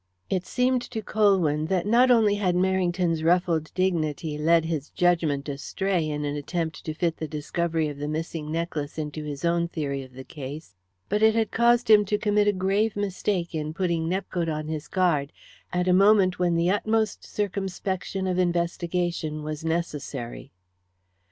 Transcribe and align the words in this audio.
It 0.31 0.47
seemed 0.47 0.81
to 0.89 1.03
Colwyn 1.03 1.67
that 1.67 1.85
not 1.85 2.09
only 2.09 2.33
had 2.33 2.55
Merrington's 2.55 3.21
ruffled 3.23 3.71
dignity 3.75 4.35
led 4.35 4.65
his 4.65 4.89
judgment 4.89 5.47
astray 5.47 6.09
in 6.09 6.25
an 6.25 6.35
attempt 6.35 6.83
to 6.85 6.95
fit 6.95 7.17
the 7.17 7.27
discovery 7.27 7.87
of 7.87 7.99
the 7.99 8.07
missing 8.07 8.51
necklace 8.51 8.97
into 8.97 9.23
his 9.23 9.45
own 9.45 9.67
theory 9.67 10.01
of 10.01 10.13
the 10.13 10.23
case, 10.23 10.73
but 11.07 11.21
it 11.21 11.35
had 11.35 11.51
caused 11.51 11.87
him 11.87 12.03
to 12.05 12.17
commit 12.17 12.47
a 12.47 12.51
grave 12.51 12.95
mistake 12.95 13.53
in 13.53 13.75
putting 13.75 14.09
Nepcote 14.09 14.49
on 14.49 14.67
his 14.67 14.87
guard 14.87 15.31
at 15.71 15.87
a 15.87 15.93
moment 15.93 16.39
when 16.39 16.55
the 16.55 16.71
utmost 16.71 17.23
circumspection 17.23 18.25
of 18.25 18.39
investigation 18.39 19.43
was 19.43 19.63
necessary. 19.63 20.51